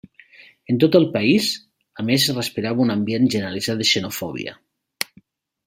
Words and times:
En 0.73 0.79
tot 0.83 0.95
el 0.99 1.05
país, 1.17 1.49
a 2.03 2.07
més 2.09 2.25
es 2.33 2.39
respirava 2.39 2.85
un 2.87 2.95
ambient 2.97 3.29
generalitzat 3.37 3.85
de 3.85 3.89
xenofòbia. 3.93 4.59